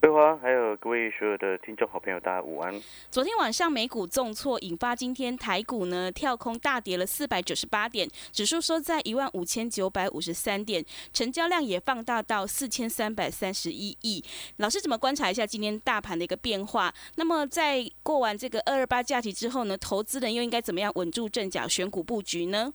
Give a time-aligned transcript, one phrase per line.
[0.00, 2.72] 桂花，还有各位所有的听众好朋友，大家午安。
[3.10, 10.82] 昨天晚上美股重挫，引发今天台股呢跳空大跌了四百九十八点，指数收在一万五千九百五十三点，
[11.12, 14.24] 成交量也放大到四千三百三十一亿。
[14.56, 16.90] 老师怎么观察一下今天大盘的一个变化？
[17.16, 22.72] 那么在过完这个二二八假期之后呢，投资人又应该怎么样稳住阵脚，选股布局呢？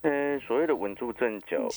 [0.00, 1.68] 嗯，所谓的稳住阵脚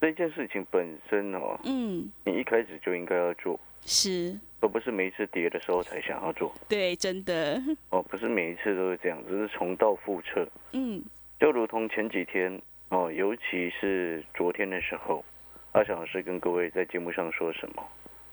[0.00, 3.60] 这件事情本身哦，嗯，你一开始就应该要做。
[3.86, 6.52] 是，而不是每一次跌的时候才想要做。
[6.68, 7.60] 对，真的。
[7.90, 10.48] 哦，不是每一次都是这样，只是重蹈覆辙。
[10.72, 11.02] 嗯，
[11.38, 15.24] 就如同前几天哦，尤其是昨天的时候，
[15.72, 17.86] 阿翔老师跟各位在节目上说什么？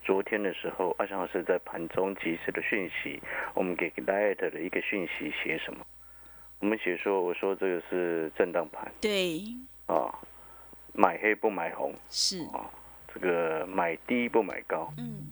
[0.03, 3.21] 昨天的时候，阿翔老师在盘中及时的讯息，
[3.53, 5.85] 我们给 Light 的一个讯息写什么？
[6.59, 8.91] 我们写说，我说这个是震荡盘。
[9.01, 9.41] 对。
[9.85, 10.13] 啊，
[10.93, 11.93] 买黑不买红。
[12.09, 12.43] 是。
[12.53, 12.69] 啊，
[13.13, 14.91] 这个买低不买高。
[14.97, 15.27] 嗯。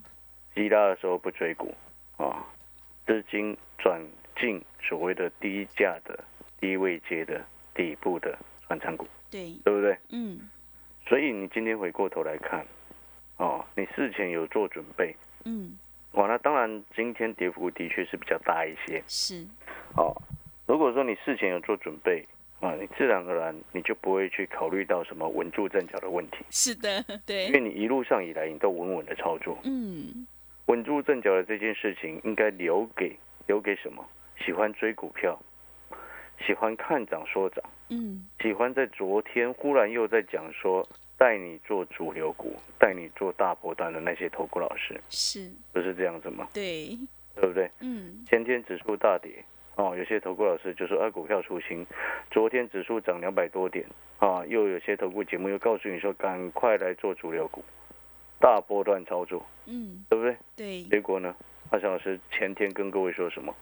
[0.59, 1.73] 低拉的时候不追股，
[2.17, 2.45] 啊，
[3.07, 4.05] 资金转
[4.37, 6.21] 进所谓的低价的、
[6.59, 7.41] 低位阶的
[7.73, 9.97] 底部的转仓股，对，对不对？
[10.09, 10.37] 嗯。
[11.07, 12.65] 所以你今天回过头来看，
[13.37, 15.15] 哦，你事前有做准备，
[15.45, 15.77] 嗯，
[16.11, 19.47] 哇，那当然今天跌幅的确是比较大一些，是。
[19.95, 20.13] 哦，
[20.67, 22.27] 如果说你事前有做准备，
[22.59, 26.39] 啊，你自然而然你就不会去考虑到什么稳住阵脚的问题。
[26.49, 27.45] 是的，对。
[27.45, 30.27] 因为你一路上以来你都稳稳的操作，嗯。
[30.69, 34.07] 稳住阵脚的这件事情，应该留给留给什么？
[34.37, 35.37] 喜欢追股票，
[36.45, 40.87] 喜欢看涨说涨，嗯，喜欢在昨天忽然又在讲说
[41.17, 46.47] 带你做主流股，带你做大波段的那些投顾老师，是不是这样子吗？
[46.53, 46.95] 对，
[47.33, 47.67] 对不对？
[47.79, 49.43] 嗯，前天指数大跌，
[49.75, 51.83] 哦，有些投顾老师就说啊股票出新，
[52.29, 53.83] 昨天指数涨两百多点，
[54.19, 57.63] 啊，又有些投顾节目又告诉你说赶快来做主流股。
[58.39, 60.37] 大波段操作，嗯，对不对？
[60.55, 60.83] 对。
[60.83, 61.35] 结果呢？
[61.71, 63.53] 阿翔老师前天跟各位说什么？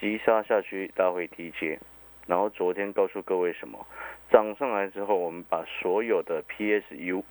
[0.00, 1.78] 急杀下去，拉回低阶。
[2.26, 3.86] 然后昨天告诉各位什么？
[4.30, 7.22] 涨上来之后，我们把所有的 PSU，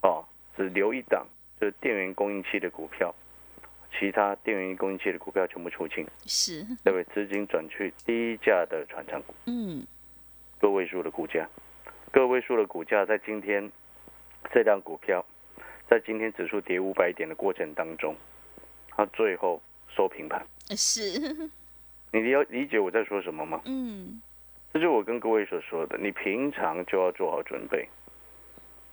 [0.00, 0.24] 啊，
[0.56, 1.26] 只留一档，
[1.60, 3.14] 就是电源供应器的股票，
[3.96, 6.04] 其他电源供应器的股票全部出清。
[6.26, 6.64] 是。
[6.82, 7.04] 对不对？
[7.14, 9.34] 资金转去低价的传长股。
[9.46, 9.86] 嗯。
[10.58, 11.46] 个位数的股价，
[12.10, 13.70] 个位数的股价在今天
[14.52, 15.24] 这档股票。
[15.88, 18.14] 在今天指数跌五百点的过程当中，
[18.90, 20.44] 它最后收平盘。
[20.70, 21.48] 是，
[22.12, 23.60] 你要理解我在说什么吗？
[23.66, 24.20] 嗯，
[24.72, 27.88] 这就是我跟各位所说的，你平常就要做好准备。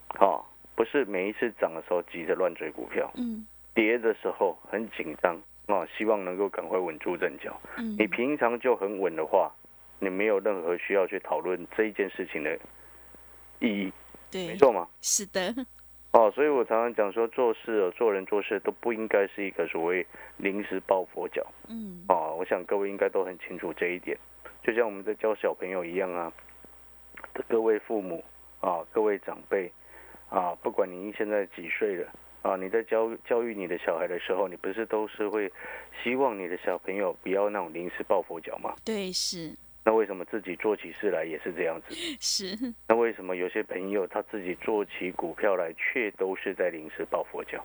[0.09, 7.59] 好，不是每一次涨的时候急着乱追股票，嗯，跌的时候很紧张啊，希望能够赶快稳住阵脚。
[7.77, 9.51] 嗯，你平常就很稳的话，
[9.97, 12.55] 你没有任何需要去讨论这一件事情的
[13.59, 13.91] 意义。
[14.29, 14.87] 对，没错吗？
[15.01, 15.55] 是的。
[16.13, 20.06] 哦，所以我常常讲说，做事、做人、做事都不应该是一个所谓
[20.38, 21.44] 临时抱佛脚。
[21.68, 24.16] 嗯，哦，我想各位应该都很清楚这一点。
[24.63, 26.31] 就像我们在教小朋友一样啊，
[27.50, 28.24] 各位父母
[28.62, 29.72] 啊，各位长辈
[30.29, 32.07] 啊，不管您现在几岁了
[32.44, 35.51] 啊，你在教教育你的小孩的时候，你不是都是会
[36.03, 38.75] 希望你的小朋友不要那种临时抱佛脚吗？
[38.85, 39.51] 对，是。
[39.85, 41.94] 那为什么自己做起事来也是这样子？
[42.19, 42.73] 是。
[42.88, 47.63] 那为什么有些朋友他自己做起股票来，却都是在临时抱佛脚？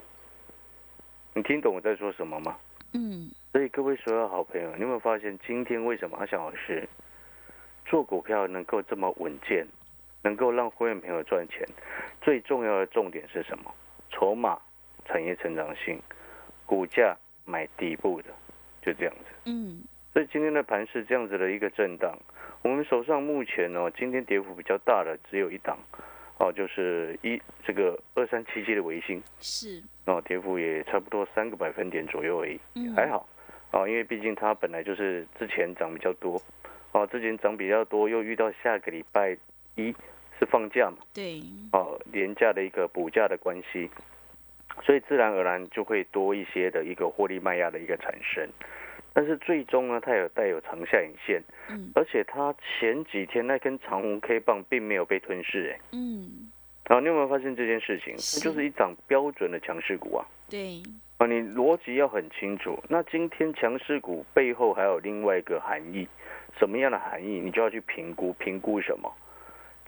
[1.34, 2.58] 你听懂我在说什么吗？
[2.92, 3.30] 嗯。
[3.52, 6.88] 所以各位所有好朋友，你有没有发现今天为什么阿翔老师
[7.86, 9.66] 做股票能够这么稳健，
[10.22, 11.66] 能够让会员朋友赚钱？
[12.20, 13.72] 最重要的重点是什么？
[14.10, 14.58] 筹码、
[15.06, 16.00] 产业成长性、
[16.66, 18.30] 股价买底部的，
[18.82, 19.24] 就这样子。
[19.44, 19.82] 嗯。
[20.18, 22.12] 所以今天的盘是这样子的一个震荡，
[22.62, 25.78] 我们手上目前呢，今天跌幅比较大的只有一档，
[26.40, 32.58] 哦，就是一这个二三七七的维新，是，哦，跌幅也差不多三个百分点左右而已，
[32.96, 33.28] 还好，
[33.70, 36.42] 哦，因为毕竟它本来就是之前涨比较多，
[36.90, 39.36] 哦，之前涨比较多，又遇到下个礼拜
[39.76, 39.94] 一
[40.40, 43.88] 是放假嘛，对，哦，廉价的一个补价的关系，
[44.82, 48.48] 所以自然而然就会多一些的一个获利卖压的一个产生。
[49.18, 56.48] 但是最终呢，它有带有长下影线，嗯，而且它前几天那根长红 K 棒并没有被吞噬，哎，嗯，
[56.88, 58.14] 好，你有没有发现这件事情？
[58.14, 60.80] 它就是一涨标准的强势股啊，对，
[61.16, 62.80] 啊，你逻辑要很清楚。
[62.88, 66.06] 那今天强势股背后还有另外一个含义，
[66.56, 67.40] 什么样的含义？
[67.40, 69.12] 你就要去评估，评估什么？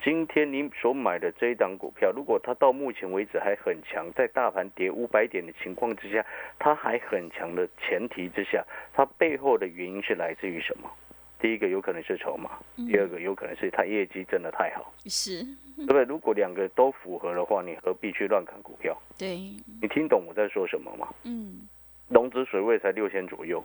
[0.02, 6.24] 今天你所买的这一档股票，如果它到目前为止还很强，在大盘跌五百点的情况之下，
[6.58, 8.64] 它还很强的前提之下，
[8.94, 10.90] 它背后的原因是来自于什么？
[11.38, 15.42] 第一个有可能是筹码，第二个有可能是它业绩真的太好，是，
[15.76, 16.04] 对不对？
[16.04, 18.96] 如果两个都符合的话，你何必去乱砍股票？
[19.18, 19.36] 对，
[19.82, 21.08] 你听懂我在说什么吗？
[21.24, 21.68] 嗯，
[22.08, 23.62] 融资水位才六千左右，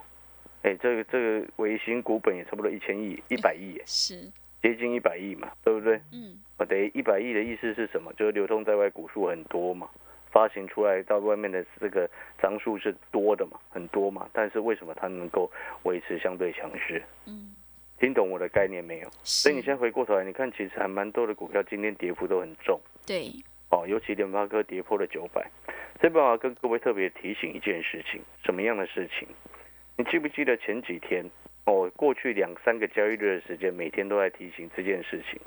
[0.64, 4.30] 哎，这个这个维新股本也差不多一千亿、一百亿，是。
[4.62, 6.00] 接近一百亿嘛，对不对？
[6.12, 8.12] 嗯，啊，等于一百亿的意思是什么？
[8.14, 9.88] 就是流通在外股数很多嘛，
[10.32, 12.10] 发行出来到外面的这个
[12.42, 14.28] 张数是多的嘛，很多嘛。
[14.34, 15.52] 但是为什么它能够
[15.84, 17.04] 维持相对强势？
[17.28, 17.56] 嗯，
[18.00, 19.10] 听懂我的概念没有？
[19.24, 22.80] 所以你先回过头来，你看其实还蛮多的股票今天跌幅都很重。
[23.06, 23.32] 对，
[23.70, 25.46] 哦，尤其联发科跌破了九百。
[26.02, 29.28] 这边我要跟各位特别提醒一件事情，什么样的事情？
[29.98, 31.24] 你记不记得前几天？
[31.66, 35.40] 哦，过去两三个交易日的时间，每天都在提醒这件事情。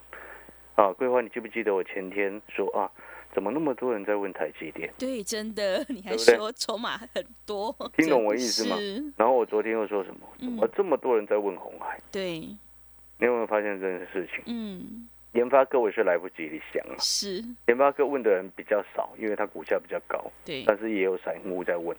[0.74, 2.90] 啊，桂花，你记不记得我前天说啊，
[3.34, 4.88] 怎么那么多人在问台积电？
[4.98, 8.76] 对，真的， 你还说筹码很多， 听懂我意思吗？
[9.16, 10.20] 然后我昨天又说什么？
[10.38, 11.98] 怎么这么多人在问红海？
[12.12, 14.42] 对，你有没有发现这件事情？
[14.46, 21.96] 嗯，研发科我是来不及你想了，是研发科问的人比较少，因为它股价比较高，对，但是也有散户在问，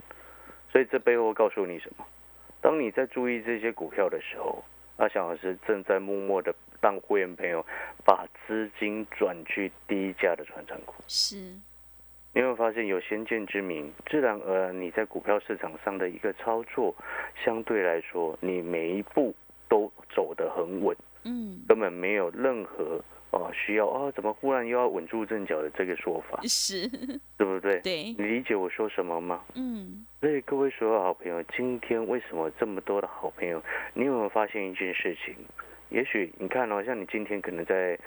[0.72, 2.06] 所以这背后告诉你什么？
[2.62, 4.64] 当你在注意这些股票的时候，
[4.98, 7.66] 阿翔老师正在默默的让会员朋友
[8.06, 10.94] 把资金转去低价的传产股。
[11.08, 11.38] 是，
[12.34, 16.94] 你会发现有先见之明，自然而然你在股票市场上的一个操作，
[17.44, 19.34] 相对来说，你每一步
[19.68, 23.02] 都走得很稳，嗯，根本没有任何。
[23.32, 24.12] 哦，需要啊？
[24.12, 26.40] 怎么忽然又要稳住阵脚的这个说法？
[26.44, 26.88] 是，
[27.38, 27.80] 对不对？
[27.82, 29.44] 对，你理解我说什么吗？
[29.54, 30.06] 嗯。
[30.20, 33.62] 所以各位所有好朋友，今天为什么这么多的好朋友？
[33.94, 35.36] 你有没有发现一件事情？
[35.90, 37.98] 也许你看哦，像你今天可能在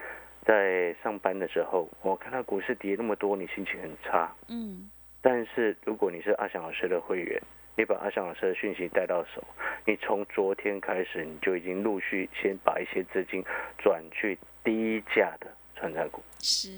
[0.44, 4.34] 在上班的时候，我看到股市跌那么多，你心情很差。
[4.48, 4.90] 嗯。
[5.20, 7.40] 但是如果你是阿翔老师的会员，
[7.76, 9.42] 你把阿翔老师的讯息带到手，
[9.86, 13.42] 你从昨天开始，你就已经陆续先把一些资金
[13.78, 14.36] 转去。
[14.64, 16.22] 低价的传产股。
[16.38, 16.70] 是，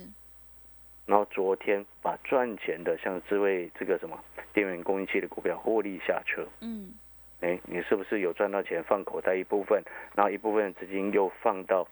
[1.07, 4.19] 然后昨天把赚钱的像智慧这个什么
[4.53, 6.93] 电源供应器的股票获利下车，嗯，
[7.41, 9.83] 哎，你是不是有赚到钱放口袋一部分，
[10.15, 11.87] 然后一部分资金又放到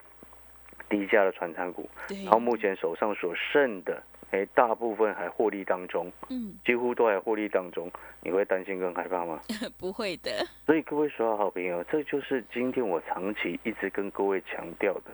[0.89, 7.91] 低价的传产股，然后目前手上所剩的，哎，大部分还获利当中，嗯，几乎都还获利当中，
[8.23, 9.41] 你会担心跟害怕吗？
[9.77, 10.31] 不会的。
[10.65, 15.11] 所以各位所有好朋友，这就是今天我长期一直跟各位强调的。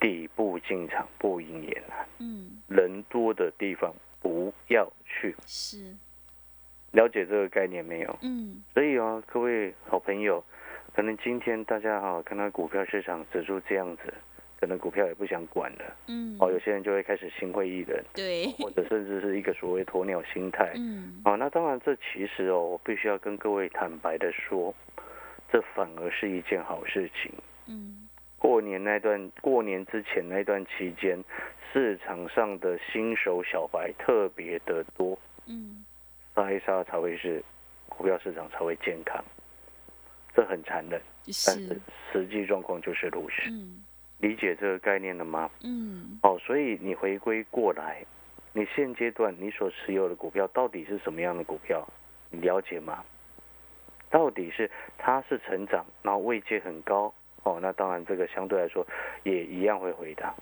[0.00, 5.94] 底部进场不赢也难，嗯，人多的地方不要去，是，
[6.92, 8.18] 了解这个概念没有？
[8.22, 10.44] 嗯，所以啊，各位好朋友，
[10.94, 14.14] 可能今天大家哈看到股票市场指数这样子，
[14.60, 24.74] 可能股票也不想管了，嗯，哦，有些人就会开始心灰意冷，对，或者甚至是一个所谓鸵鸟心态，嗯，哦，那当然这其实哦，我必须要跟各位坦白的说，
[25.50, 27.32] 这反而是一件好事情，
[27.66, 27.97] 嗯。
[28.38, 31.22] 过年那段，过年之前那段期间，
[31.72, 35.84] 市场上的新手小白特别的多，嗯，
[36.34, 37.42] 杀一杀才会是
[37.88, 39.22] 股票市场才会健康，
[40.34, 41.00] 这很残忍，
[41.46, 41.80] 但是
[42.12, 43.50] 实际状况就是如此。
[43.50, 43.84] 嗯，
[44.18, 45.50] 理解这个概念了吗？
[45.64, 48.04] 嗯，哦，所以你回归过来，
[48.52, 51.86] 你现阶段你所持有的股票到底是什么样的股票？
[52.30, 53.04] 你了解吗？
[54.10, 57.12] 到底是它是成长，然后位阶很高。
[57.44, 58.86] 哦，那当然，这个相对来说
[59.22, 60.34] 也一样会回答。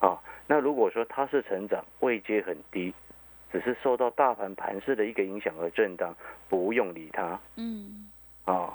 [0.00, 2.92] 啊，那如果说它是成长，位阶很低，
[3.52, 6.14] 只是受到大盘盘势的一个影响而震荡，
[6.48, 7.38] 不用理它。
[7.56, 8.10] 嗯。
[8.44, 8.74] 啊，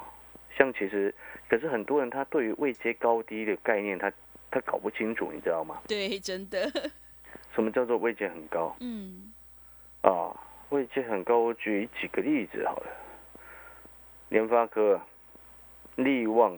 [0.58, 1.14] 像其实，
[1.50, 4.12] 可是很多人他对于位阶高低的概念，他
[4.50, 5.82] 他搞不清楚，你知道吗？
[5.88, 6.72] 对，真的。
[7.54, 8.76] 什么叫做位阶很高？
[8.80, 9.34] 嗯。
[10.02, 10.32] 啊，
[10.70, 12.88] 位阶很高，我举几个例子好了。
[14.30, 15.02] 联发科、
[15.96, 16.58] 利旺。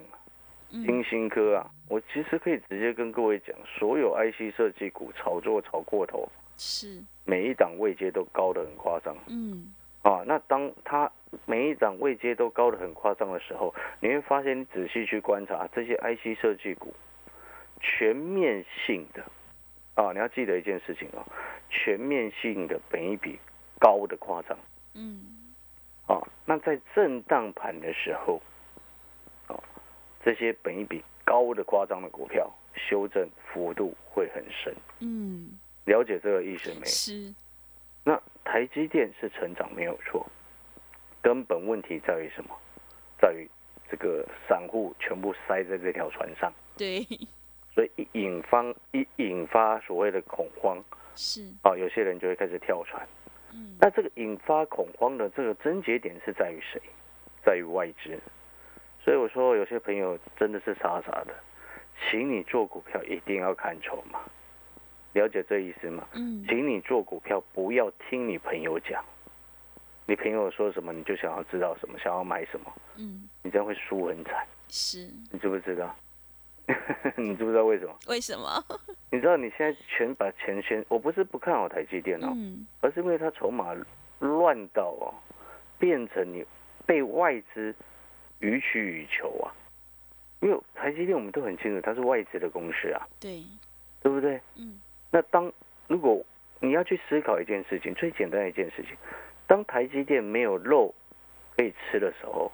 [0.70, 9.16] 金星科啊，我其实可以直接跟各位讲，所有 IC 设计股炒作炒过头，是每一档位阶都高的很夸张。
[9.28, 11.10] 嗯，啊，那当它
[11.46, 16.94] 每一档位阶都高的很夸张的时候，你会发现，你仔细去观察这些 IC 设计股，
[17.80, 19.24] 全面性的
[19.96, 21.24] 啊，你要记得一件事情啊，
[21.70, 23.40] 全面性的本一比
[23.80, 24.58] 高的夸张。
[24.96, 25.22] 嗯，
[26.08, 28.42] 啊，那在震荡盘的时候。
[30.28, 34.76] 这些本一比高的夸张的股票，修正幅度会很深。
[35.00, 36.86] 嗯，了解这个意思没？
[36.86, 37.34] 是。
[38.04, 40.28] 那台积电是成长没有错，
[41.22, 42.50] 根本问题在于什么？
[43.22, 43.50] 在于
[43.90, 46.52] 这个散户全部塞在这条船上。
[46.76, 47.08] 对。
[47.74, 50.84] 所以一引发一引发所谓的恐慌，
[51.16, 53.08] 是啊，有些人就会开始跳船。
[53.54, 56.82] 嗯，那这个引发恐慌的这个症结点是在于谁？
[57.46, 58.20] 在于外资。
[59.08, 61.34] 所以我说，有些朋友真的是傻傻的，
[62.12, 64.20] 请你做股票一定要看筹码，
[65.14, 66.06] 了解这意思吗？
[66.12, 69.02] 嗯，请你做股票不要听你朋友讲，
[70.06, 74.46] 你朋友说什么你就想要知道什么，想要买什么，嗯，你这样会输很惨。
[74.68, 75.96] 是，你知不知道？
[77.16, 77.98] 你知不知道为什么？
[78.10, 78.62] 为什么？
[79.10, 82.36] 你知道你现在全把钱先，我不是不看好台积电哦，
[82.82, 83.74] 而是因为它筹码
[84.20, 85.16] 乱到哦，
[85.80, 86.44] 变成你
[86.86, 87.74] 被外资
[88.40, 89.54] 予取予求啊。
[90.40, 93.44] 因为台积电我们都很清楚，它是外资的公司啊，对，
[94.02, 94.40] 对不对？
[94.56, 94.80] 嗯。
[95.12, 95.52] 那当
[95.88, 96.24] 如果
[96.60, 98.96] 你要去思考一件事情，最简单的一件事情，
[99.48, 100.94] 当台积电没有肉
[101.56, 102.52] 可以吃的时候，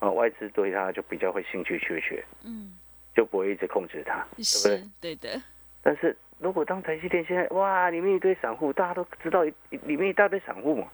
[0.00, 2.76] 啊，外资对它就比较会兴趣缺缺，嗯。
[3.14, 4.90] 就不会一直控制它，对不对？
[5.00, 5.42] 对的。
[5.82, 10.86] 但是如果当台积电现在哇，里面一堆散户，大家都知道里面一大堆散户嘛，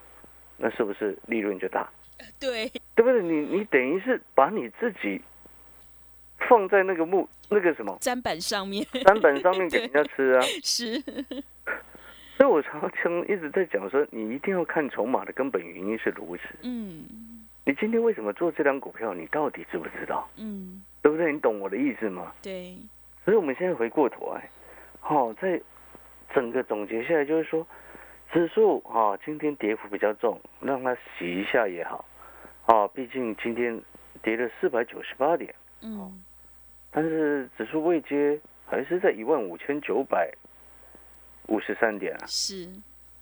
[0.57, 1.87] 那是不是利润就大？
[2.41, 3.23] 对，对不对？
[3.23, 5.21] 你你等于是把你自己
[6.49, 10.41] 放在那个木那个什么砧板上面，砧板上面 给人家吃啊。
[10.63, 11.01] 是。
[12.37, 16.43] 所以我常常一直在讲说，你一定要看筹码的根本原因是如此。
[16.63, 17.05] 嗯。
[17.65, 19.15] 你今天为什么做这张股票？
[19.15, 20.29] 你到底知不知道？
[20.37, 20.83] 嗯。
[21.01, 21.33] 对不对？
[21.33, 22.33] 你懂我的意思吗？
[22.43, 22.77] 对。
[23.25, 24.51] 所以，我们现在回过头来，
[25.01, 25.61] 好，在
[26.35, 27.67] 整个总结下来，就是说，
[28.35, 32.05] 指数啊，今天跌幅比较重，让它洗一下也好，
[32.67, 33.81] 啊，毕竟今天
[34.25, 36.21] 跌了四百九十八点，嗯，
[36.91, 40.29] 但是指数未接，还是在一万五千九百
[41.47, 42.69] 五十三点啊，是，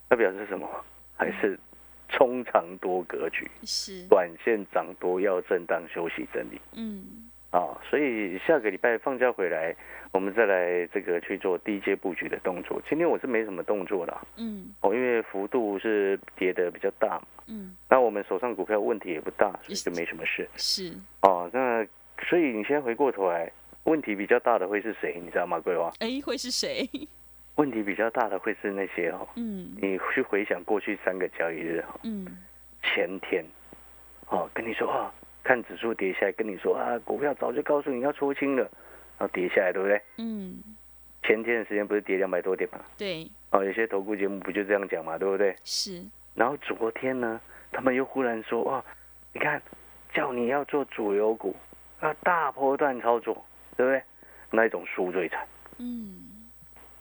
[0.08, 0.66] 那表示什么？
[1.14, 1.60] 还是
[2.08, 7.28] 冲长多格局，是，短线涨多要震荡休息整理，嗯。
[7.50, 9.76] 啊，所以下个礼拜放假回来，
[10.12, 12.80] 我们再来这个去做低阶布局的动作。
[12.86, 20.46] 今天我是没什么动作的，嗯，哦，因为幅度是跌的比较大嘛，嗯，那我们手上股票问题也不大，所以就没什么事。
[20.56, 20.92] 是，
[21.22, 21.84] 哦，那
[22.22, 23.50] 所以你现在回过头来，
[23.84, 25.18] 问题比较大的会是谁？
[25.18, 25.90] 你知道吗，桂花？
[26.00, 26.86] 哎，会是谁？
[27.56, 32.26] 问题比较大的会是那些哦，嗯，你去回想过去三个交易日哈，嗯，
[32.82, 33.42] 前天，
[34.28, 35.10] 哦，跟你说啊。
[35.44, 38.70] 看指数跌下来，跟你说啊，股票早就告诉你要出清了，然
[39.22, 40.02] 后跌下来，对不对？
[40.18, 40.62] 嗯。
[41.24, 42.80] 前天的时间不是跌两百多点吗？
[42.98, 43.30] 对。
[43.50, 45.54] 哦，有些投顾节目不就这样讲嘛，对不对？
[45.64, 46.04] 是。
[46.34, 48.84] 然后昨天呢，他们又忽然说哦，
[49.32, 49.62] 你看，
[50.12, 51.54] 叫你要做主流股，
[52.00, 53.34] 要大波段操作，
[53.76, 54.02] 对不对？
[54.50, 55.46] 那一种输最惨。
[55.78, 56.28] 嗯。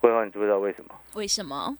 [0.00, 0.94] 桂花，你知不知道为什么？
[1.14, 1.76] 为什么？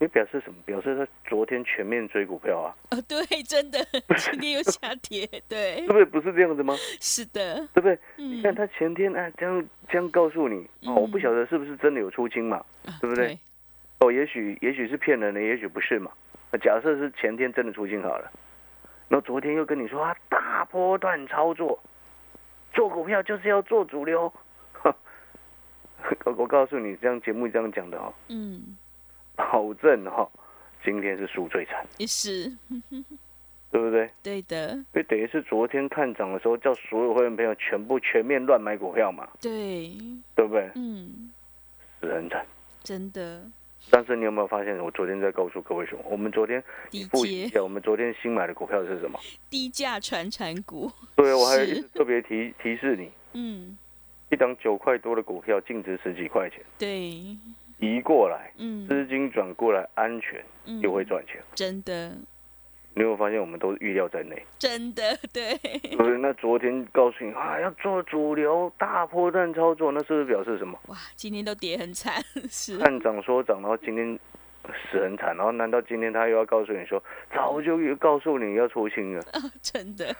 [0.00, 0.60] 你表示什么？
[0.66, 2.74] 表示他昨天全面追股票啊？
[2.90, 3.78] 哦，对，真的，
[4.16, 6.04] 今天又下跌，对，对不对？
[6.04, 6.74] 不是这样子吗？
[7.00, 7.98] 是的，对不对？
[8.16, 12.62] 你看他前天啊，这样这样告诉你哦，我不晓得是不是真的有出清嘛，
[13.00, 13.38] 对不对？
[14.00, 16.10] 哦，也许也许是骗人的，也许不是嘛。
[16.62, 18.30] 假设是前天真的出清好了，
[19.08, 21.80] 然后昨天又跟你说啊，大波段操作，
[22.72, 24.30] 做股票就是要做主流。
[26.24, 28.12] 我我告诉你，这样节目这样讲的哦。
[28.28, 28.76] 嗯。
[29.36, 30.28] 保证哈，
[30.84, 32.50] 今天是输最惨，是，
[33.70, 34.08] 对不对？
[34.22, 39.90] 对的，因为等于是昨天看涨的时候，叫所有会员朋友全部全面乱买股票嘛，对，
[40.36, 40.70] 对不对？
[40.76, 41.32] 嗯，
[42.00, 42.46] 是很惨，
[42.82, 43.42] 真的。
[43.90, 46.02] 但是你有没有发现，我昨天在告诉各位什么？
[46.08, 47.04] 我们昨天低
[47.48, 49.18] 阶，我们昨天新买的股票是什么？
[49.50, 50.90] 低价传产股。
[51.16, 53.76] 对，我还特别提提示你，嗯，
[54.30, 57.36] 一档九块多的股票，净值十几块钱，对。
[57.84, 60.44] 移过来，嗯，资金转过来，安全，
[60.80, 62.12] 又会赚钱，真的。
[62.96, 65.58] 你有发现我们都预料在内，真的对。
[65.96, 70.78] 不是，那昨天告诉你啊，要做主流大波段操作，那是不是表示什么？
[70.86, 72.78] 哇，今天都跌很惨，是。
[72.78, 74.16] 看涨说涨，然后今天
[74.92, 77.02] 死很惨，然后难道今天他又要告诉你说，
[77.34, 79.22] 早就告诉你要出清了？
[79.60, 80.14] 真的。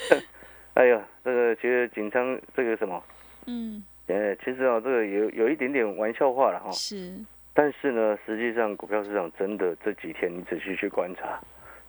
[0.72, 3.04] 哎呀，这个其实紧张，这个什么？
[3.44, 3.84] 嗯。
[4.08, 6.70] 呃，其实啊，这个有有一点点玩笑话了哈。
[6.72, 7.14] 是。
[7.54, 11.38] 但是呢，实际上股票市场真的这几天，你仔细去观察，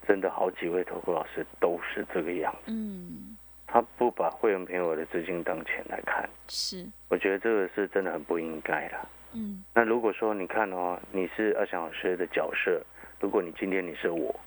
[0.08, 2.72] 真的好几位投顾老师都是这个样子。
[2.72, 3.36] 嗯。
[3.66, 6.30] 他不把会员朋友的资金当钱来看。
[6.48, 6.86] 是。
[7.08, 8.96] 我觉得这个是真的很不应该的。
[9.34, 9.64] 嗯。
[9.74, 12.80] 那如果说你看哦，你是阿翔老师的角色，
[13.20, 14.38] 如果你今天你是我，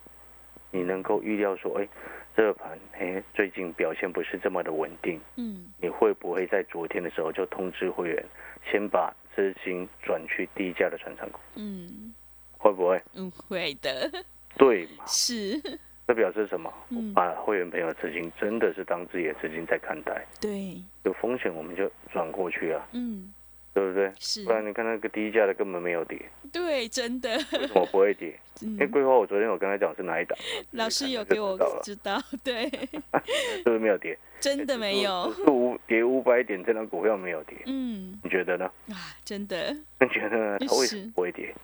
[0.71, 1.89] 你能够预料说，哎，
[2.37, 8.25] 这个盘哎最近表现不是这么的稳定，嗯，你会不会在昨天的时候就通知会员，
[8.71, 11.39] 先把资金转去低价的船厂股？
[11.55, 12.13] 嗯，
[12.59, 13.01] 会不会？
[13.15, 14.11] 嗯，会的。
[14.59, 15.05] 对嘛？
[15.09, 15.59] 是。
[16.07, 16.73] 这表示什么？
[17.15, 20.25] 把会员朋友资金真的是当自己的资金在看待。
[20.41, 20.77] 对。
[21.05, 22.87] 有风险我们就转过去啊。
[22.93, 23.33] 嗯。
[23.77, 24.11] 对不对？
[24.19, 26.19] 是，不然你看那个低价的根本没有跌。
[26.51, 27.29] 对，真的。
[27.37, 28.35] 为什么不会跌？
[28.63, 30.39] 因为桂花我昨天我跟他讲是哪一档，
[30.71, 32.71] 老师有给我知道，对。
[33.59, 34.19] 是不是没有跌？
[34.41, 35.31] 真的没有。
[35.47, 37.55] 五跌五百点，这张股票没有跌。
[37.67, 38.65] 嗯，你觉得呢？
[38.89, 39.75] 啊，真的。
[40.01, 40.57] 你觉得呢？
[40.61, 41.55] 它为什么不会跌？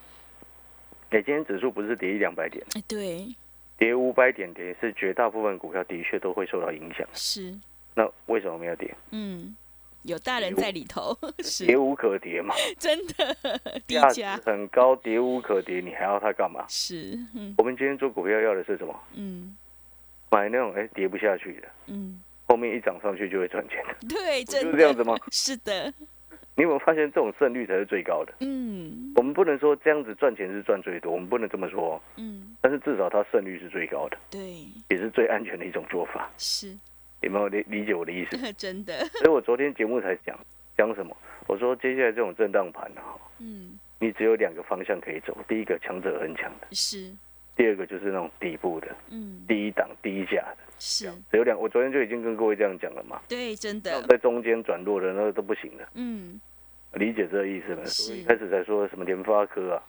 [1.08, 2.62] 哎，今天指数不是跌一两百点？
[2.74, 3.26] 哎，对。
[3.78, 7.08] 跌五百点跌是绝大部分股票的确都会受到影响。
[7.14, 7.58] 是。
[7.94, 8.94] 那为什么没有跌？
[9.12, 9.56] 嗯。
[10.02, 12.54] 有大人在里头，是跌无可跌嘛？
[12.78, 13.36] 真的，
[13.86, 16.64] 低价很高，跌无可跌，你还要它干嘛？
[16.68, 17.18] 是，
[17.56, 18.94] 我们今天做股票要的是什么？
[19.14, 19.56] 嗯，
[20.30, 24.08] 买那种哎跌不下去的，嗯，后面一涨上去就会赚钱的。
[24.08, 25.16] 对，就是这样子吗？
[25.30, 25.92] 是的。
[26.54, 28.34] 你有没有发现这种胜率才是最高的？
[28.40, 31.98] 嗯，我们不能说这样子赚钱是赚最多，我们不能这么说。
[32.16, 36.30] 嗯，但是至少它胜率是最高的，对，也是最安全的一种做法。
[36.36, 36.76] 是。
[37.22, 38.36] 有没有理理解我的意思？
[38.54, 39.04] 真的。
[39.18, 40.38] 所以我昨天节目才讲
[40.76, 41.16] 讲什么？
[41.48, 45.36] 我说接下来这种震荡盘哈，嗯，你只有两个方向可以走。
[45.48, 47.10] 第一个强者很强的，是；
[47.56, 51.10] 第二个就是那种底部的，嗯，低档低价的，是。
[51.30, 53.20] 只有两，我昨天就已经跟各位这样讲了嘛。
[53.28, 54.02] 对，真的。
[54.06, 55.86] 在中间转弱的那个都不行的。
[55.94, 56.40] 嗯，
[56.94, 57.82] 理解这个意思吗？
[57.84, 59.82] 所以一开始才说什么联发科啊，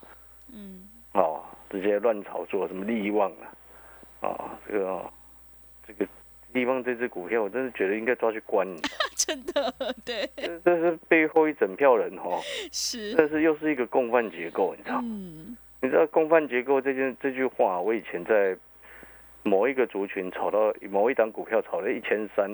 [0.52, 3.32] 嗯，哦，直接乱炒作什么利旺
[4.22, 5.12] 啊，啊，这个
[5.88, 6.08] 这个。
[6.54, 8.68] 地方这只股票，我真的觉得应该抓去关。
[9.18, 9.74] 真的，
[10.06, 10.30] 对。
[10.64, 12.40] 这是背后一整票人哈。
[12.72, 13.14] 是。
[13.16, 15.00] 但是又是一个共犯结构，你知道？
[15.04, 15.58] 嗯。
[15.82, 18.56] 你知道共犯结构这件这句话，我以前在
[19.44, 22.50] 某一个族群炒到某一档股票炒了一千三，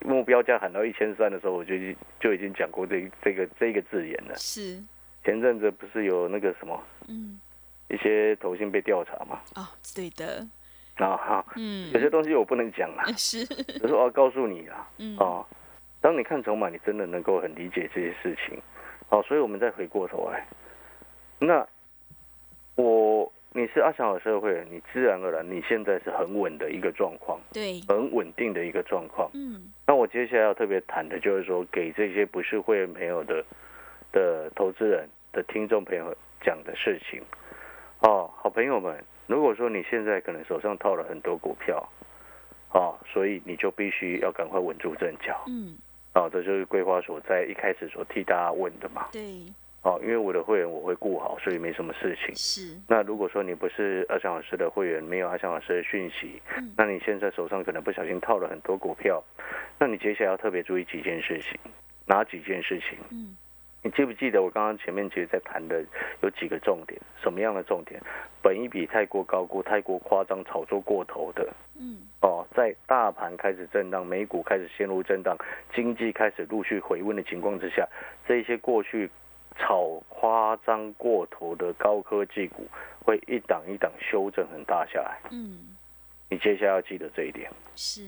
[0.00, 1.74] 目标价喊到一千三的时候，我就
[2.18, 4.34] 就已经讲过这这个这个字眼了。
[4.36, 4.82] 是。
[5.24, 6.82] 前阵子不是有那个什么？
[7.08, 7.38] 嗯。
[7.88, 9.40] 一些头信被调查嘛？
[9.54, 10.46] 哦，对的。
[10.96, 15.44] 啊哈，嗯，有些东西我不能讲啊， 是，只是我要告诉你啊，嗯，哦，
[16.00, 18.60] 当你看筹码，你真的能够很理解这些事情，
[19.08, 20.46] 好，所以我们再回过头来，
[21.38, 21.66] 那
[22.76, 33.44] 我你是阿翔老社会，你自然而然你现在是很稳的一个状况，对，很稳定的一个状况，嗯，那我接下来要特别谈的就是说，给这些不是会员朋友的
[34.12, 37.20] 的投资人的听众朋友讲的事情，
[38.00, 39.02] 哦，好朋友们。
[39.32, 41.88] 如果说你现在可能手上套了很多股票，
[42.68, 45.42] 啊，所以你就必须要赶快稳住阵脚。
[45.46, 45.74] 嗯，
[46.12, 49.08] 啊，这就是规划所在一开始所替大家问的嘛。
[49.10, 49.22] 对。
[49.84, 52.34] 哦，因为我的会员我会顾好，所以没什么事情。
[52.36, 52.78] 是。
[52.86, 56.40] 那如果说你不是阿翔老师的会员，没有阿翔老师的讯息，
[56.76, 59.24] 那你现在手上可能不小心套了很多股票，
[59.78, 61.58] 那你接下来要特别注意几件事情，
[62.04, 62.98] 哪几件事情？
[63.10, 63.34] 嗯。
[63.84, 65.84] 你记不记得我刚刚前面其实在谈的
[66.22, 67.00] 有几个重点？
[67.20, 68.00] 什么样的重点？
[68.40, 75.36] 本一笔太过高估、太过夸张、炒作过头的，嗯，哦，在大盘开始震荡、美股开始陷入震荡、
[75.74, 77.84] 经济开始陆续回温的情况之下，
[78.26, 79.10] 这些过去
[79.58, 82.68] 炒夸张过头的高科技股
[83.04, 85.18] 会一档一档修正很大下来。
[85.32, 85.76] 嗯，
[86.28, 87.50] 你接下来要记得这一点。
[87.74, 88.06] 是，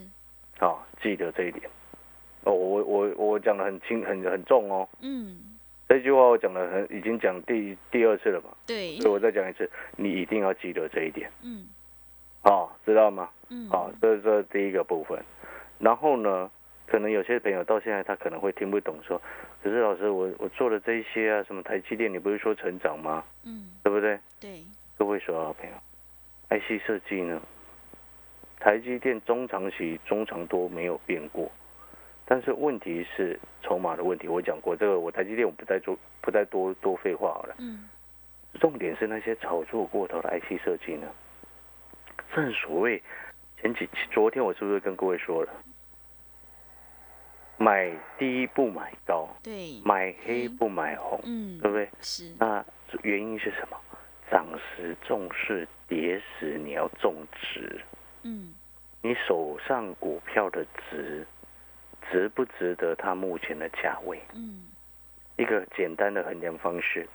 [0.60, 1.68] 啊，记得这一点。
[2.44, 4.88] 哦，我我我讲的很轻很很重哦。
[5.00, 5.53] 嗯。
[5.86, 8.50] 这句话我讲了很，已经讲第第二次了嘛？
[8.66, 8.96] 对。
[9.00, 11.30] 所以我再讲一次，你一定要记得这一点。
[11.42, 11.66] 嗯。
[12.42, 13.30] 好，知道吗？
[13.50, 13.68] 嗯。
[13.68, 15.22] 好，这是这第一个部分。
[15.78, 16.50] 然后呢，
[16.86, 19.20] 可能有些朋友到现在他可能会听不懂，说，
[19.62, 23.22] 可是老师，我我做了这些啊，什么台积电，你不是说成长吗？
[23.44, 23.70] 嗯。
[23.82, 24.18] 对不对？
[24.40, 24.64] 对。
[24.96, 25.76] 各位说好朋友
[26.48, 27.42] ，IC 设计呢，
[28.58, 31.50] 台积电中长期、中长多没有变过。
[32.26, 37.54] 但是问题是筹码的问题，我讲过这个，我台积电我不再做，不再多多废话好了。
[37.58, 37.88] 嗯。
[38.60, 41.08] 重点是那些炒作过头的 IC 设计呢？
[42.34, 43.02] 正所谓
[43.60, 45.52] 前几昨天我是不是跟各位说了，
[47.58, 51.88] 买低不买高，对，买黑不买红，嗯，对不对？
[52.00, 52.32] 是。
[52.38, 52.64] 那
[53.02, 53.76] 原因是什么？
[54.30, 57.80] 涨时重视，跌时你要重值。
[58.22, 58.54] 嗯。
[59.02, 61.26] 你手上股票的值。
[62.10, 64.20] 值不值得它目前的价位？
[64.34, 64.64] 嗯，
[65.36, 67.06] 一个简单的衡量方式，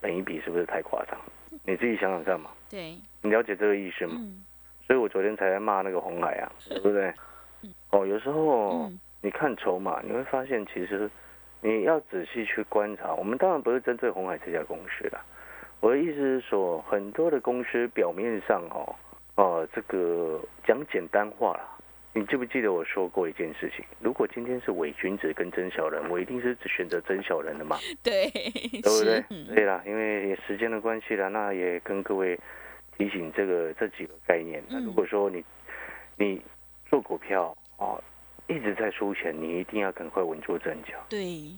[0.00, 1.18] 本一比是不是太夸张？
[1.64, 2.50] 你自己想想看嘛。
[2.68, 4.14] 对，你了解这个意思吗？
[4.18, 4.44] 嗯。
[4.86, 7.10] 所以我昨天才在骂那个红海啊，对不对？
[7.90, 11.10] 哦，有时候你看筹码，你会发现其实
[11.62, 13.14] 你要仔细去观察。
[13.14, 15.24] 我们当然不是针对红海这家公司啦，
[15.80, 18.94] 我的意思是说，很多的公司表面上哦，
[19.36, 21.70] 哦，这个讲简单话了。
[22.16, 23.84] 你记不记得我说过一件事情？
[23.98, 27.76] 如果今天是伪君子跟真小人，我一定是选择真小人的嘛？
[28.04, 29.24] 对， 对不对？
[29.52, 32.38] 对啦，因为时间的关系了，那也跟各位
[32.96, 34.62] 提醒这个这几个概念。
[34.68, 35.44] 那如果说你
[36.16, 36.40] 你
[36.88, 37.98] 做股票啊，
[38.46, 40.94] 一直在输钱，你一定要赶快稳住阵脚。
[41.08, 41.50] 对，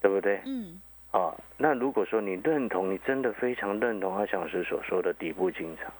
[0.00, 0.40] 对不对？
[0.46, 0.80] 嗯。
[1.10, 5.92] 啊，那如果说你认同，你真的非常认同阿强师所说的底部进场。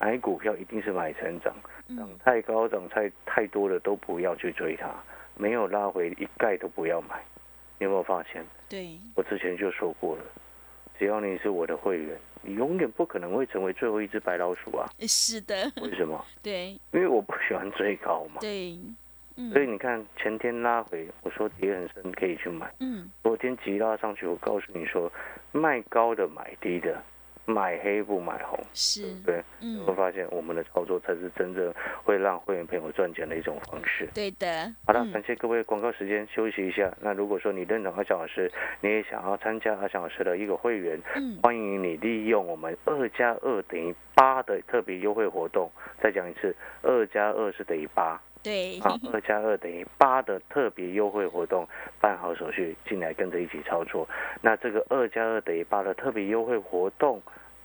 [0.00, 1.54] 买股票一定是买成长，
[1.96, 4.90] 涨太高、涨太太多的都不要去追它，
[5.36, 7.22] 没有拉回一概都不要买。
[7.78, 8.44] 你有没有发现？
[8.68, 10.22] 对，我之前就说过了，
[10.98, 14.88] 只要你是我的会员，你永远不可能会成为最后一只白老鼠啊！
[15.00, 15.70] 是的。
[15.82, 16.24] 为什么？
[16.42, 18.40] 对，因为我不喜欢追高嘛。
[18.40, 18.78] 对，
[19.52, 22.72] 所以你看前天拉回，我说跌很深可以去买。
[22.80, 23.10] 嗯。
[23.22, 25.10] 昨天急拉上去，我告诉你说，
[25.50, 27.02] 卖高的买低的。
[27.44, 31.74] 买黑不买红，是对，嗯，会发现我们的操作才是真正
[32.04, 34.08] 会让会员朋友赚钱的一种方式。
[34.14, 36.92] 对的，好了，感谢各位广告时间休息一下。
[37.00, 38.50] 那如果说你认同阿翔老师，
[38.80, 45.70] 你也想要参加阿翔老师的一个会员，嗯，欢迎你利用我们二加二等于八的特别优惠活动。
[46.00, 48.20] 再讲一次，二加二是等于八。
[48.42, 51.68] 对，啊，二加二等于八的特别优惠活动，
[52.00, 54.08] 办好手续进来跟着一起操作。
[54.40, 57.22] 那这个二加二等于八的特别优惠活动，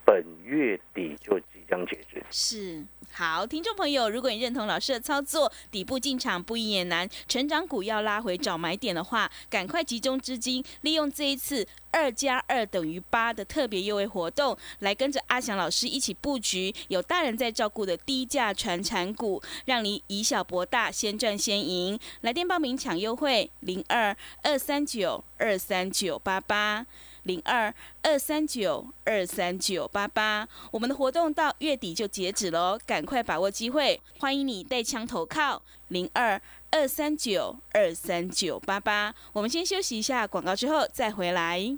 [0.07, 2.23] 本月底就即将截止。
[2.31, 11.67] 是，好，听众朋友，如果你认同老师的操作，底部进场不易也难，成长股要拉回找买点的话，赶快集中资金，利用这一次。
[11.89, 21.99] 二加二等于八的特别优惠活动，来跟着阿翔老师一起布局有大人在照顾的低价传产股，让你以小博大，先赚先赢。
[22.21, 26.85] 来电报名抢优惠，零二二三九二三九八八，
[27.27, 30.47] 零二二三九二三九八八。
[30.71, 39.13] 我们的活动到月底就截止喽，赶快把握机会，欢迎你带枪投靠，零二二三九二三九八八。
[39.33, 41.77] 我们先休息一下广告，之后再回来。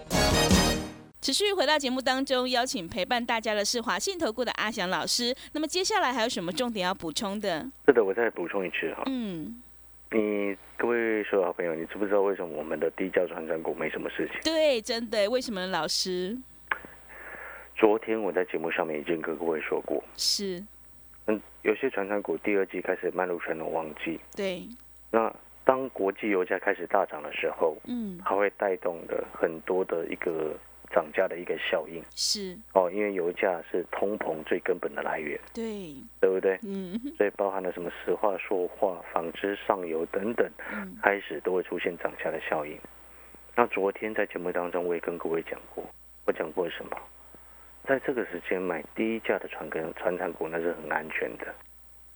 [1.21, 5.31] 持续回到节目当中，邀请陪伴大家的是华信投顾的阿翔老师。
[5.53, 7.63] 那么接下来还有什么重点要补充的？
[7.85, 9.03] 是的，我再补充一次哈。
[9.05, 9.61] 嗯，
[10.09, 14.41] 你各位所有好朋友，你知不知道为什么我们的低价传承股没什么事情？
[14.43, 16.35] 对，真的，为什么老师？
[17.75, 20.63] 昨天我在节目上面已经跟各位说过，是，
[21.27, 24.19] 嗯，有些传承股第二季开始迈入传统旺季。
[24.35, 24.63] 对，
[25.11, 25.31] 那
[25.63, 30.57] 当国际油价开始大涨的时候，嗯，它会带动的很多的一个。
[30.93, 36.59] 涨价的一个效应是哦，因为油价是通膨最根本的来源，对对不对？
[36.63, 40.49] 嗯，所以包含了什么石化、塑化、纺织、上游等等，
[41.01, 42.77] 开始都会出现涨价的效应。
[43.55, 45.83] 那昨天在节目当中，我也跟各位讲过，
[46.25, 46.97] 我讲过什么？
[47.83, 51.47] 在这个时间买低价的船跟船产股，那是很安全的。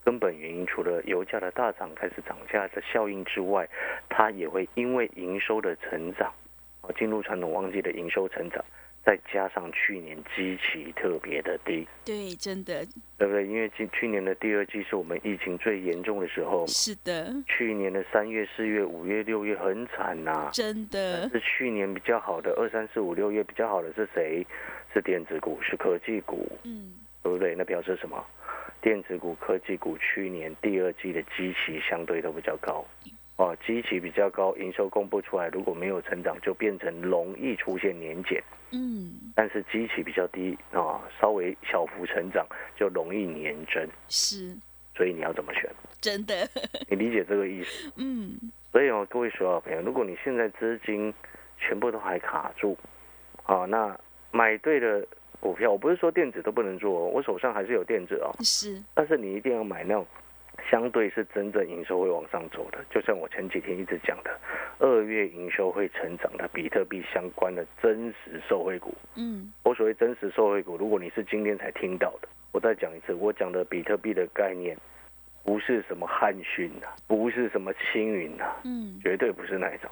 [0.03, 3.67] 根本原因除了油价的大涨开始涨价的效应之外，
[4.07, 6.31] 它也会因为营收的成长。
[6.93, 8.63] 进入传统旺季的营收成长，
[9.03, 12.85] 再加上去年基期特别的低，对，真的，
[13.17, 13.45] 对不对？
[13.45, 17.33] 因为今去年的第二季是我们疫情最严重的时候，是的。
[17.47, 21.29] 去年的三月、四月、五月、六月很惨呐，真的。
[21.29, 24.45] 是去年比较好的二三四五六月比较好的是谁？
[24.93, 27.53] 是电子股，是科技股，嗯，对不对？
[27.55, 28.25] 那表示什么？
[28.81, 32.85] 电子股、科技股去年第二季的基期相对都比较高。
[33.37, 38.41] 哦，基期比较高，营收公布出来，如果没有成长，就变成容易出现年减。
[38.71, 43.85] 嗯，但是基期比较低啊，稍微小幅成长就容易年增。
[44.07, 44.55] 是，
[44.95, 45.69] 所以你要怎么选？
[45.99, 46.47] 真的，
[46.89, 47.91] 你理解这个意思？
[47.97, 48.37] 嗯。
[48.71, 51.13] 所以哦，各位所有朋友，如果你现在资金
[51.57, 52.77] 全部都还卡住，
[53.43, 53.97] 啊，那
[54.31, 55.05] 买对的
[55.41, 58.31] 股票，我不是说电子都不能做，我手上还是有电子哦。
[58.43, 60.05] 是，但是你一定要买那种。
[60.69, 64.39] 相对是真正营收会往上走的，就像我前几天一直讲的，
[64.79, 68.93] 二月营收会成长的比特币相关的真实受惠股。
[69.15, 74.77] 嗯，我所谓真实受惠股，如果你是今天才听到的，我再讲一次，我讲的比特币的概念，
[75.43, 79.89] 不是什么汉逊呐，不是什么青云呐，嗯，绝对不是那一种，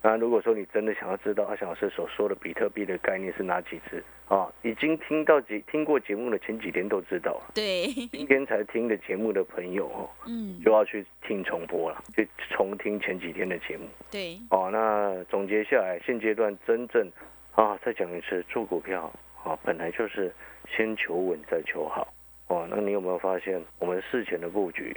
[0.00, 4.48] 那如果说你真的想要知道阿翔老师所说的比特币的概念是哪几只啊？
[4.62, 7.52] 已经听到节听过节目的前几天都知道了。
[7.54, 13.86] 对，今天才听的节目的朋友哦， 嗯，就要去听重播了，去重听前几天的节目。
[14.10, 17.10] 对，哦，那总结下来，现阶段真正
[17.54, 20.32] 啊，再讲一次，做股票啊，本来就是
[20.68, 22.06] 先求稳再求好。
[22.46, 24.96] 哦，那你有没有发现，我们事前的布局？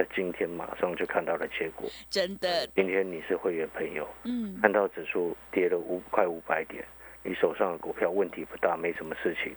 [0.00, 2.66] 在今天马上就看到了结果，真的。
[2.74, 6.82] 今天你是会员朋友，嗯，看到指数跌了五快五百点，
[7.22, 9.54] 你手上的股票问题不大，没什么事情，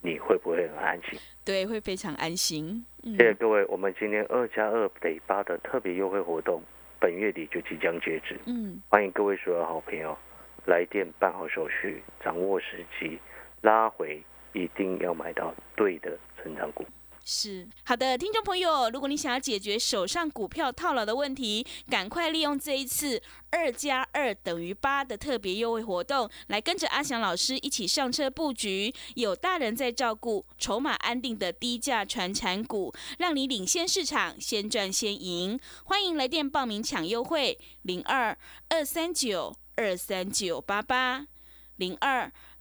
[0.00, 1.16] 你会不会很安心？
[1.44, 2.84] 对，会非常安心。
[3.04, 6.60] 谢谢各位，我们今天二加二得八的特别优惠活动，
[6.98, 8.36] 本月底就即将截止。
[8.46, 10.18] 嗯，欢迎各位所有好朋友
[10.66, 13.16] 来电办好手续，掌握时机，
[13.60, 14.20] 拉回
[14.54, 16.84] 一定要买到对的成长股。
[17.30, 35.60] 是好的，听众朋友，如果你想要解决手上股票套牢的问题，赶快利用这一次二加二等于八的特别优惠活动，来跟着阿翔老师一起上车布局，有大人在照顾，筹码安定的低价传产股，让你领先市场，先赚先赢。
[35.84, 38.34] 欢迎来电报名抢优惠，零二
[38.70, 41.26] 二三九二三九八八
[41.76, 42.32] 零二。